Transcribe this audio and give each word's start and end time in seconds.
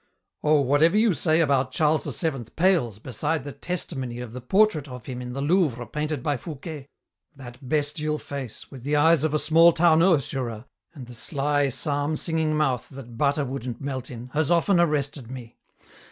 "Oh, 0.43 0.61
whatever 0.61 0.97
you 0.97 1.13
say 1.13 1.41
about 1.41 1.71
Charles 1.73 2.05
VII 2.21 2.45
pales 2.55 2.97
beside 2.97 3.43
the 3.43 3.51
testimony 3.51 4.19
of 4.19 4.33
the 4.33 4.41
portrait 4.41 4.87
of 4.87 5.05
him 5.05 5.21
in 5.21 5.33
the 5.33 5.41
Louvre 5.43 5.85
painted 5.85 6.23
by 6.23 6.37
Foucquet. 6.37 6.87
That 7.35 7.69
bestial 7.69 8.17
face, 8.17 8.71
with 8.71 8.81
the 8.81 8.95
eyes 8.95 9.23
of 9.23 9.35
a 9.35 9.37
small 9.37 9.71
town 9.73 10.01
ursurer 10.01 10.65
and 10.95 11.05
the 11.05 11.13
sly 11.13 11.69
psalm 11.69 12.15
singing 12.17 12.57
mouth 12.57 12.89
that 12.89 13.15
butter 13.15 13.45
wouldn't 13.45 13.79
melt 13.79 14.09
in, 14.09 14.29
has 14.33 14.49
often 14.49 14.79
arrested 14.79 15.29
me. 15.29 15.59